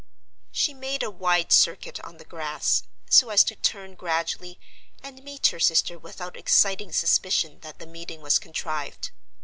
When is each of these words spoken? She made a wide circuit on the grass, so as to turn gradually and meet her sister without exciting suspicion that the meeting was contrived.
She 0.51 0.73
made 0.73 1.03
a 1.03 1.11
wide 1.11 1.51
circuit 1.51 1.99
on 2.03 2.17
the 2.17 2.25
grass, 2.25 2.81
so 3.07 3.29
as 3.29 3.43
to 3.43 3.55
turn 3.55 3.93
gradually 3.93 4.59
and 5.03 5.23
meet 5.23 5.45
her 5.53 5.59
sister 5.59 5.99
without 5.99 6.35
exciting 6.35 6.91
suspicion 6.91 7.59
that 7.59 7.77
the 7.77 7.85
meeting 7.85 8.19
was 8.21 8.39
contrived. 8.39 9.11